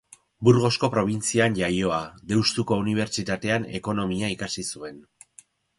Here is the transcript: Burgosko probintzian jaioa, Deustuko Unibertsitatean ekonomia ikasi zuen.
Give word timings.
Burgosko 0.47 0.89
probintzian 0.95 1.59
jaioa, 1.59 2.01
Deustuko 2.33 2.81
Unibertsitatean 2.85 3.71
ekonomia 3.83 4.35
ikasi 4.39 4.69
zuen. 4.75 5.03